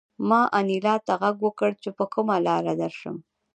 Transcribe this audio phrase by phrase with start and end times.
[0.29, 3.15] ما انیلا ته غږ وکړ چې په کومه لاره درشم